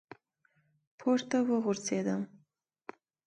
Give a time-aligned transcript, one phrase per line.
[0.99, 2.21] پـورتـه وغورځـېدم،